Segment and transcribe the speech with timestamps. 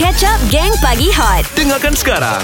[0.00, 1.44] Catch Up Gang Pagi Hot.
[1.52, 2.40] Dengarkan sekarang.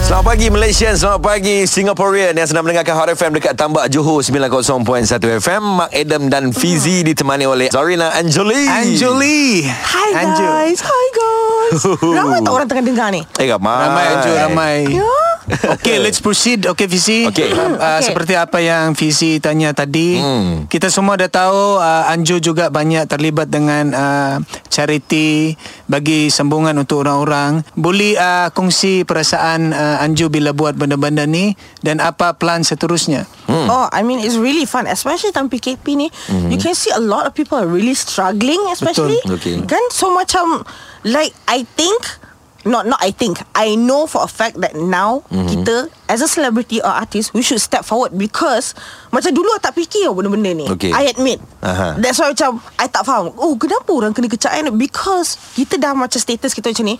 [0.00, 5.04] Selamat pagi Malaysian, selamat pagi Singaporean yang sedang mendengarkan Hot FM dekat Tambak Johor 90.1
[5.36, 5.62] FM.
[5.76, 8.64] Mark Adam dan Fizi ditemani oleh Zarina Anjali.
[8.64, 10.40] Anjali Hi Anju.
[10.40, 10.80] guys.
[10.80, 11.80] Hi guys.
[12.16, 13.20] Ramai tak orang tengah dengar ni?
[13.36, 13.84] Eh, ramai.
[13.84, 14.76] Ramai Anju ramai.
[14.88, 15.17] Ya
[15.74, 17.48] Okay let's proceed Okay Fizi Okey.
[17.48, 18.04] uh, Okay.
[18.04, 20.66] Seperti apa yang Fizi tanya tadi Hmm.
[20.66, 24.34] Kita semua dah tahu uh, Anju juga banyak terlibat dengan uh,
[24.68, 31.52] Charity Bagi sambungan untuk orang-orang Boleh uh, kongsi perasaan uh, Anju bila buat benda-benda ni
[31.78, 36.08] Dan apa plan seterusnya Oh I mean it's really fun Especially time PKP ni
[36.46, 39.36] You can see a lot of people are really struggling Especially Betul.
[39.36, 39.54] Okey.
[39.64, 40.62] Kan so macam
[41.02, 42.27] Like I think
[42.68, 43.40] Not not I think.
[43.56, 47.64] I know for a fact that now Kita As a celebrity or artist We should
[47.64, 48.76] step forward Because
[49.08, 50.68] Macam dulu tak fikir benda-benda ni.
[50.68, 50.92] Okey.
[50.92, 51.40] I admit.
[51.64, 51.96] Aha.
[51.96, 53.32] That's why macam I tak faham.
[53.40, 56.96] Oh kenapa orang kena kecak kan Because Kita dah macam status kita macam ni.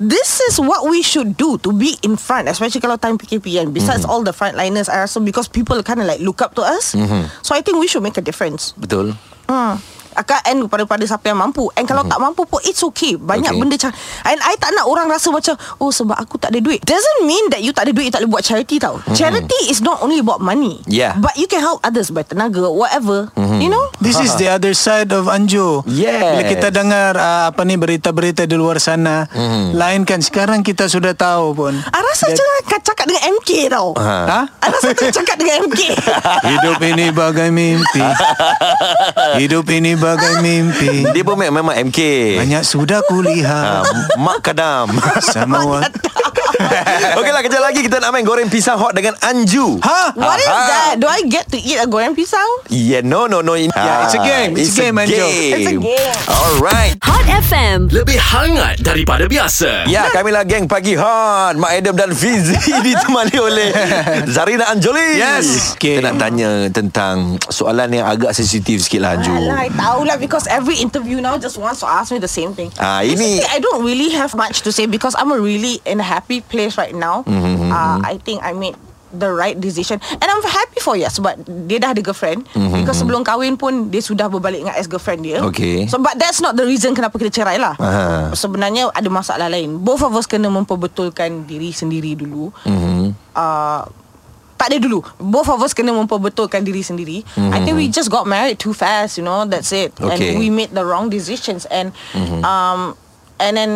[0.00, 3.68] This is what we should do To be in front Especially kalau time PKP kan.
[3.68, 6.96] Besides all the frontliners I rasa because people kind of like Look up to us.
[7.44, 8.72] So I think we should make a difference.
[8.80, 9.12] Betul.
[9.52, 9.76] Hmm.
[10.14, 11.68] Akan end kepada pada siapa yang mampu.
[11.74, 13.16] And kalau tak mampu pun It's okay.
[13.16, 13.60] Banyak Okay.
[13.60, 13.92] benda macam
[14.24, 16.80] And I tak nak orang rasa macam Oh sebab aku tak ada duit.
[16.84, 19.00] Doesn't mean that you tak ada duit You tak boleh buat charity tau.
[19.12, 20.80] Charity is not only about money.
[20.86, 21.18] Yeah.
[21.18, 23.32] But you can help others By tenaga Whatever.
[23.36, 23.90] You know?
[23.98, 25.84] This is the other side of Anju.
[25.88, 26.20] Yes.
[26.20, 29.26] Bila kita dengar uh, apa ni berita-berita di luar sana,
[29.72, 31.72] lain kan sekarang kita sudah tahu pun.
[31.76, 34.40] I rasa jangan kau cakap dengan MK tau Ha?
[34.46, 35.80] I rasa tu cakap dengan MK
[36.44, 38.02] Hidup ini bagai mimpi.
[39.36, 41.06] Hidup ini bagai mimpi.
[41.08, 42.00] Dia pun memang memang MK.
[42.38, 43.82] Banyak sudah Ah, kulihat
[44.16, 44.86] Mak Kadam.
[45.20, 45.98] sama waktu.
[47.18, 49.80] Okeylah kejap lagi kita nak main goreng pisang hot dengan Anju.
[49.80, 50.14] Ha?
[50.14, 50.94] What is that?
[50.96, 52.46] Do I get to eat a goreng pisang?
[52.68, 53.54] Yeah, no, no, no.
[53.54, 53.70] Yeah,
[54.04, 54.54] it's a game.
[54.54, 55.26] It's a game, Anju.
[55.50, 55.82] It's a game.
[56.28, 56.94] Alright.
[57.02, 61.56] Hot FM Lebih hangat daripada biasa Ya, kami lah geng pagi hot.
[61.56, 62.54] Mak Adam dan Fizi
[62.86, 63.68] ditemani oleh
[64.26, 65.16] Zarina Anjoli.
[65.16, 65.74] Yes.
[65.74, 65.98] Kita Okay.
[66.00, 67.14] nak tanya tentang
[67.44, 69.28] soalan yang agak sensitif sikit lah Anju.
[69.30, 72.52] Alah, I tahu lah because every interview now just wants to ask me the same
[72.52, 72.70] thing.
[72.76, 75.98] Ah, ini- Basically, I don't really have much to say because I'm a really in
[75.98, 77.24] a happy place right now.
[77.24, 78.76] Mm-hmm, Uh, I think I made
[79.14, 83.22] the right decision and I'm happy for Yas sebab dia dah ada girlfriend because sebelum
[83.22, 85.38] kahwin pun dia sudah berbalik dengan ex girlfriend dia.
[85.38, 85.76] Mm-hmm, Okay.
[85.86, 87.76] So but that's not the reason kenapa kita cerai lah.
[87.76, 88.32] Aha.
[88.32, 89.78] Sebenarnya ada masalah lain.
[89.84, 92.50] Both of us kena memperbetulkan diri sendiri dulu.
[92.64, 93.02] Mm-hmm.
[93.36, 93.84] Uh,
[94.62, 97.50] tak ada dulu Both of us kena memperbetulkan diri sendiri mm-hmm.
[97.50, 100.38] I think we just got married too fast You know That's it Okay.
[100.38, 102.46] And we made the wrong decisions And mm-hmm.
[102.46, 102.94] um,
[103.42, 103.72] And then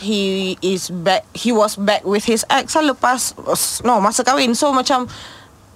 [0.00, 3.36] He is back He was back with his ex lah Lepas
[3.84, 5.12] No masa kahwin So macam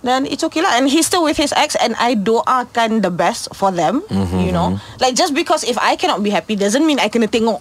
[0.01, 3.53] Then it's okay lah And he's still with his ex And I doakan the best
[3.53, 4.41] for them mm-hmm.
[4.41, 7.61] You know Like just because If I cannot be happy Doesn't mean I kena tengok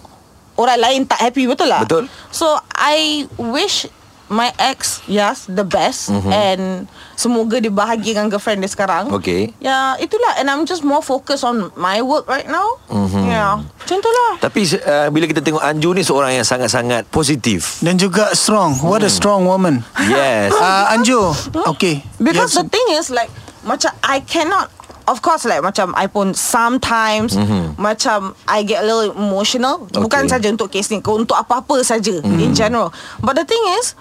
[0.56, 2.08] Orang lain tak happy Betul lah Betul.
[2.32, 3.84] So I wish
[4.26, 6.32] my ex yes the best mm-hmm.
[6.34, 9.08] and semoga dia bahagia dengan girlfriend dia sekarang.
[9.14, 9.54] Okay.
[9.62, 12.78] Ya, itulah and I'm just more focused on my work right now.
[12.92, 13.24] Mm-hmm.
[13.30, 14.30] Ya, macam tu lah.
[14.42, 17.80] Tapi uh, bila kita tengok Anju ni seorang yang sangat-sangat positif.
[17.80, 18.76] Dan juga strong.
[18.84, 19.82] What a strong woman.
[20.06, 20.52] Yes.
[20.66, 21.30] Uh, Anju,
[21.68, 22.02] okay.
[22.18, 23.30] Because You the thing is like
[23.62, 24.72] macam I cannot
[25.06, 27.78] Of course like macam I pun sometimes mm-hmm.
[27.78, 30.02] macam I get a little emotional okay.
[30.02, 32.42] bukan saja untuk kes ni untuk apa-apa saja mm-hmm.
[32.42, 32.90] in general
[33.22, 33.94] but the thing is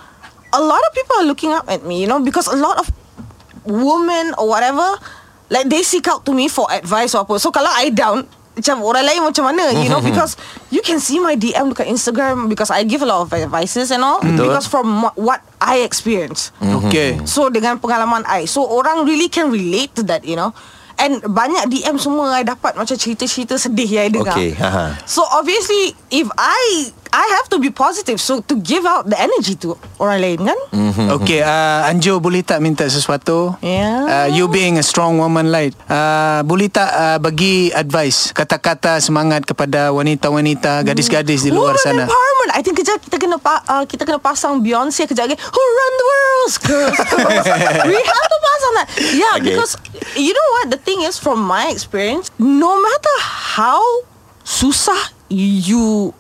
[0.56, 2.88] a lot of people are looking up at me you know because a lot of
[3.68, 4.96] women or whatever
[5.52, 8.24] like they seek out to me for advice or apa so kalau I down
[8.56, 10.40] macam orang lain macam mana you know because
[10.72, 14.00] you can see my DM dekat Instagram because I give a lot of advices and
[14.00, 14.48] all Betul.
[14.48, 17.20] because from what, what I experience Okay.
[17.28, 20.52] So dengan pengalaman I So orang really can relate to that You know
[21.00, 24.86] And banyak DM semua I dapat Macam cerita-cerita sedih Yang I dengar Okay, aha.
[25.04, 29.56] So obviously If I I have to be positive So to give out the energy
[29.64, 30.60] To orang lain kan
[31.16, 33.58] Okay, uh, Anju boleh tak minta sesuatu?
[33.64, 34.06] Ya.
[34.06, 39.44] Uh, you being a strong woman like, uh, boleh tak uh, bagi advice, kata-kata semangat
[39.44, 42.04] kepada wanita-wanita, gadis-gadis di luar Woman sana?
[42.46, 45.38] Empowerment I think kejap kita kena uh, Kita kena pasang Beyonce kejap lagi.
[45.38, 46.24] Who run the world
[46.66, 47.46] Girls, girls.
[47.90, 48.88] We have to pasang that.
[49.14, 49.52] Yeah Okay.
[49.52, 49.74] because
[50.16, 50.66] You know what?
[50.72, 53.16] The thing is From my experience No matter
[53.58, 53.82] how
[54.46, 56.14] Susah You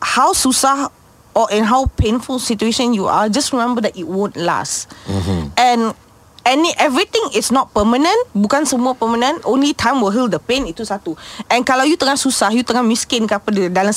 [0.00, 0.92] How susah
[1.32, 4.92] Or in how painful situation you are Just remember that it won't last.
[5.56, 5.96] And
[6.42, 8.18] Any everything is not permanent.
[8.34, 9.42] Bukan semua permanent.
[9.46, 10.66] Only time will heal the pain.
[10.66, 11.14] Itu satu.
[11.46, 13.94] And kalau you tengah susah You tengah miskin ke apa Dalam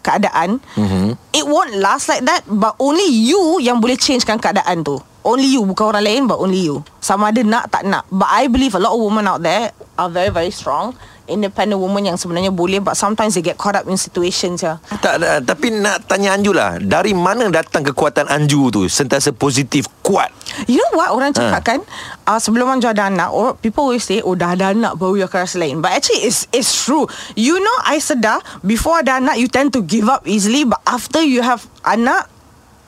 [0.00, 1.18] keadaan mm-hmm.
[1.34, 2.46] It won't last like that.
[2.46, 6.64] But only you Yang boleh changekan keadaan tu Only you Bukan orang lain But only
[6.68, 6.84] you.
[7.00, 8.08] Sama ada nak tak nak.
[8.08, 10.96] But I believe A lot of women out there Are very very strong
[11.30, 14.82] independent woman yang sebenarnya boleh but sometimes they get caught up in situations ya.
[14.98, 16.82] Tak, tak, tapi nak tanya Anju lah.
[16.82, 18.82] Dari mana datang kekuatan Anju tu?
[18.90, 20.34] Sentiasa positif Kuat.
[20.66, 21.62] You know what orang cakap Ha.
[21.62, 21.80] kan?
[22.26, 25.22] Uh, Sebelum Anju ada anak or People always say Oh dah ada anak Baru you
[25.30, 25.78] akan rasa lain.
[25.78, 27.06] But actually it's, it's true.
[27.38, 31.22] You know I sedar Before ada anak You tend to give up easily But after
[31.22, 32.26] you have anak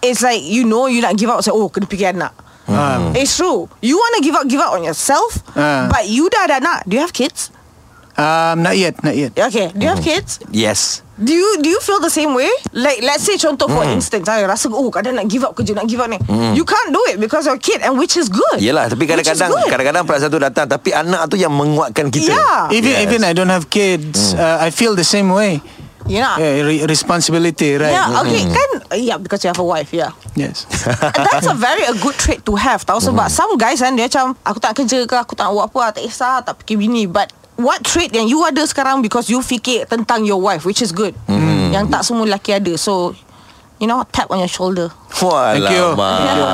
[0.03, 3.11] It's like You know you nak give up Say oh kena fikir anak Ah.
[3.15, 5.87] It's true You want to give up Give up on yourself Ah.
[5.87, 7.51] But you dah ada anak Do you have kids?
[8.13, 9.33] Um, not yet, not yet.
[9.33, 10.37] Okay Do you have kids?
[10.53, 12.51] Yes Do you do you feel the same way?
[12.71, 13.95] Like let's say contoh for Hmm.
[13.95, 16.19] instance, saya rasa oh kadang nak give up kerja nak give up ni.
[16.53, 18.59] You can't do it because you're a kid and which is good.
[18.59, 19.55] Yelah Tapi kadang-kadang.
[19.71, 22.75] Kadang-kadang perasaan tu datang Tapi anak tu yang menguatkan kita Yeah.
[22.75, 23.05] Even Yes.
[23.07, 25.63] even I don't have kids, uh, I feel the same way.
[26.07, 26.35] Yeah.
[26.39, 27.95] Yeah, re- responsibility, right?
[27.95, 30.15] Yeah, okay, kan uh, yeah because you have a wife, yeah.
[30.35, 30.67] Yes.
[31.33, 32.83] That's a very a good trait to have.
[32.83, 35.99] Tahu sebab some guys kan dia macam aku tak kerja ke aku tak buat apa
[35.99, 39.87] tak kisah tak fikir bini but what trait yang you ada sekarang because you fikir
[39.87, 41.15] tentang your wife which is good.
[41.73, 42.75] Yang tak semua lelaki ada.
[42.77, 43.15] So
[43.83, 44.95] you know tap on your shoulder.
[45.13, 45.93] Thank you.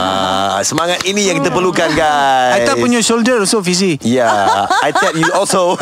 [0.68, 3.94] Semangat ini yang kita perlukan guys I tap on your shoulder also, Fizi.
[4.02, 5.78] Yeah I tap you also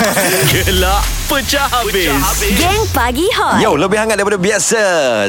[0.50, 1.00] Gelak
[1.30, 2.10] pecah habis.
[2.58, 4.80] Geng Pagi Hot Yo, lebih hangat daripada biasa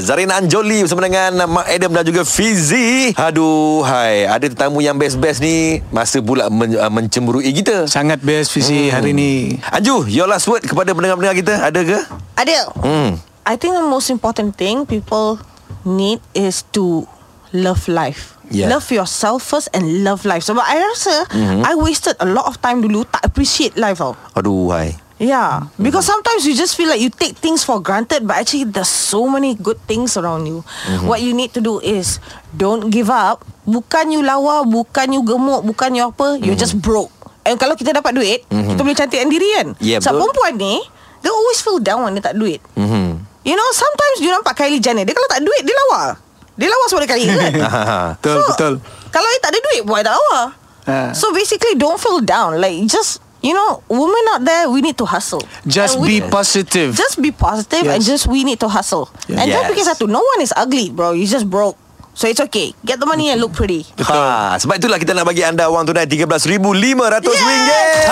[0.02, 5.38] Zarina Anjoli bersama dengan Mak Adam dan juga Fizi Aduh, hai Ada tetamu yang best-best
[5.40, 9.62] ni Masa pula men- uh, mencemburui kita Sangat best, Fizi, hari ni.
[9.70, 12.00] Anju, your last word kepada pendengar-pendengar kita Ada ke?
[12.36, 12.66] Adil.
[12.82, 13.10] Hmm.
[13.48, 15.40] I think the most important thing people
[15.88, 17.08] need is to
[17.56, 18.36] love life.
[18.48, 18.68] Yeah.
[18.68, 20.44] Love yourself first and love life.
[20.44, 21.64] Sebab I rasa Mhm.
[21.64, 24.16] I wasted a lot of time dulu tak appreciate life tau.
[24.36, 28.38] Aduh, hai Yeah, because sometimes you just feel like you take things for granted, but
[28.38, 30.62] actually there's so many good things around you.
[31.02, 32.22] What you need to do is
[32.54, 33.42] don't give up.
[33.66, 37.10] Bukan you lawa, bukan you gemuk, bukan you apa, you're just broke.
[37.42, 39.68] And kalau kita dapat duit, kita boleh cantikkan diri kan?
[39.82, 40.22] Yeah, Sebab betul.
[40.22, 40.76] perempuan ni,
[41.26, 42.62] they always feel down when dia tak duit.
[42.78, 43.17] Mhm.
[43.44, 46.18] You know, sometimes you nampak Kylie Jenner, dia kalau tak duit, dia lawa.
[46.58, 47.54] Dia lawa sebab dia kaya kan?
[48.18, 48.74] Betul, betul.
[49.08, 50.42] Kalau dia tak ada duit, buat tak lawa.
[50.88, 51.12] Ah.
[51.14, 52.58] So basically, don't feel down.
[52.58, 55.44] Like, just, you know, women out there, we need to hustle.
[55.64, 56.92] Just And be we- positive.
[56.92, 58.08] Just be positive and Yes.
[58.08, 59.08] just we need to hustle.
[59.28, 59.38] Yes.
[59.38, 59.72] And don't Yes.
[59.72, 61.12] fikir satu, no one is ugly, bro.
[61.12, 61.76] You just broke.
[62.18, 62.74] So it's okay.
[62.82, 63.86] Get the money and look pretty.
[64.02, 68.04] Ha, sebab itulah kita nak bagi anda wang tunai RM13,500 ringgit.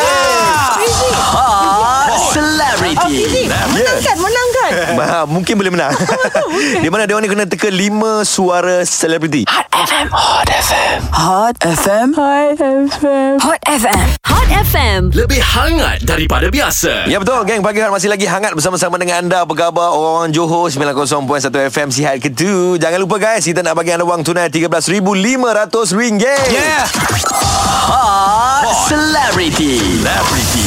[0.78, 1.10] Easy.
[2.30, 3.14] Celebrity.
[3.18, 3.44] Easy.
[3.50, 4.18] Menang kan?
[4.22, 4.45] Menang kan?
[5.06, 5.94] Ha, mungkin boleh menang.
[6.84, 9.46] Di mana dia orang ni kena teka 5 suara selebriti.
[9.46, 11.00] Hot FM Hot FM
[14.26, 17.06] Hot FM Lebih hangat daripada biasa.
[17.06, 20.74] Ya betul Geng Pagi Hot masih lagi hangat Bersama-sama dengan anda Apa khabar orang-orang Johor
[20.74, 26.26] 90.1 FM Sihat ke tu Jangan lupa guys Kita nak bagi anda wang tunai RM13,500
[26.50, 26.86] Yeah.
[27.86, 30.02] Hot Celebrity.
[30.02, 30.65] Celebrity.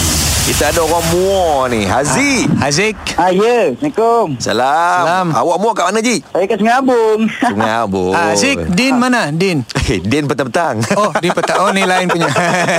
[0.49, 2.97] Kita ada orang muar ni Haziq Haziq.
[3.15, 3.77] Ah, ya.
[3.77, 4.27] Assalamualaikum.
[4.41, 4.97] Salam.
[5.05, 5.27] Salam.
[5.37, 6.25] Awak muar kat mana Ji?
[6.25, 7.21] Saya kat Sungai Abung.
[7.29, 9.29] Sungai Abung Ah, Haziq, Din mana?
[9.29, 9.61] Din.
[9.89, 11.57] Eh, Din petang-petang Oh, Din petak.
[11.61, 12.29] Oh, ni lain punya.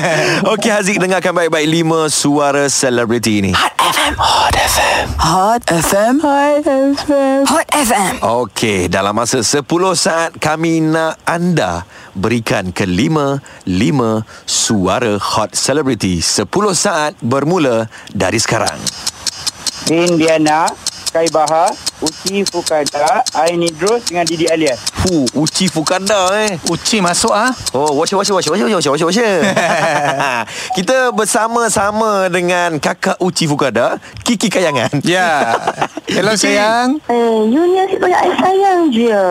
[0.53, 3.77] Okey Haziq dengarkan baik-baik Lima suara selebriti ni Hot
[4.09, 6.17] FM Hot FM
[8.25, 9.61] Okey, dalam masa 10
[9.93, 11.85] saat kami nak anda
[12.17, 13.37] berikan ke lima
[13.69, 16.25] lima suara hot celebrity.
[16.25, 18.81] 10 saat bermula dari sekarang.
[19.85, 20.65] Din Diana,
[21.09, 21.73] Kai Bahar,
[22.05, 24.77] Uci Fukada, Aini Idrus dengan Didi Alias.
[25.01, 26.61] Hu, Uci Fukanda eh.
[26.69, 27.49] Uci masuk ah.
[27.73, 29.19] Oh, watch watch watch watch watch watch watch.
[30.77, 35.01] Kita bersama-sama dengan kakak Uci Fukada, Kiki Kayangan.
[35.01, 35.57] Ya.
[36.13, 37.01] Hello sayang.
[37.09, 39.21] Eh, you ni asyik banyak I sayang je.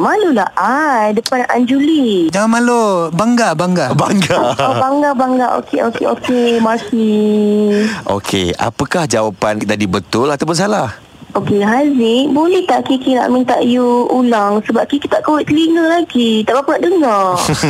[0.00, 2.28] Malulah I depan Anjuli.
[2.28, 3.08] Jangan malu.
[3.12, 3.96] Bangga, bangga.
[3.96, 4.36] Bangga.
[4.60, 5.46] Oh, bangga, bangga.
[5.64, 6.48] Okey, okey, okey.
[6.60, 7.88] Makasih.
[8.08, 11.11] Okey, apakah jawapan tadi betul ataupun salah?
[11.32, 14.60] Okey, Haziq, boleh tak Kiki nak minta you ulang?
[14.68, 16.44] Sebab Kiki tak kawat telinga lagi.
[16.44, 17.24] Tak apa nak dengar.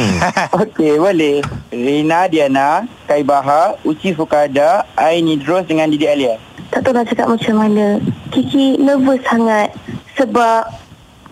[0.67, 1.39] Okey, boleh.
[1.71, 6.43] Rina Diana, Kai Bahar, Uci Fukada, Aini Idrus dengan Didi Alias.
[6.75, 8.03] tak tahu nak cakap macam mana.
[8.35, 9.71] Kiki nervous sangat.
[10.19, 10.67] Sebab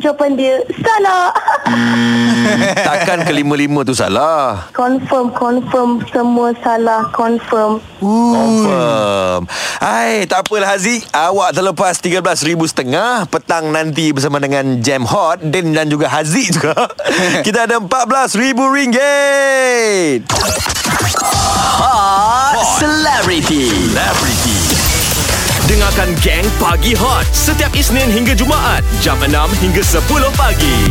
[0.00, 1.30] jawapan dia salah.
[2.88, 4.72] Takkan kelima-lima tu salah.
[4.72, 6.00] confirm, confirm.
[6.08, 7.06] Semua salah.
[7.12, 7.78] Confirm.
[8.00, 9.44] Confirm.
[9.78, 11.04] Hai, tak apalah Haziq.
[11.12, 16.74] Awak terlepas RM13,500 petang nanti bersama dengan Jam Hot Din dan juga Haziq juga.
[17.46, 18.58] Kita ada RM14,000.
[21.80, 23.68] Hot Celebrity.
[23.92, 24.59] Celebrity.
[25.70, 29.30] Dengarkan Gang Pagi Hot setiap Isnin hingga Jumaat jam 6
[29.62, 30.02] hingga 10
[30.34, 30.90] pagi.